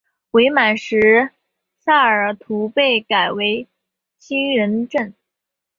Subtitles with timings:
[0.31, 1.29] 伪满时
[1.77, 3.67] 萨尔图被改为
[4.17, 5.13] 兴仁镇。